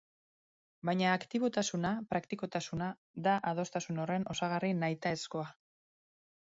[0.89, 2.89] Baina aktibotasuna, praktikotasuna,
[3.29, 5.49] da adostasun horren osagarri nahitaezkoa.